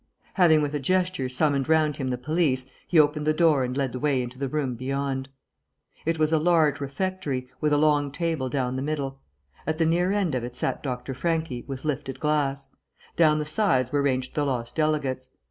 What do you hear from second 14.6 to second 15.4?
delegates.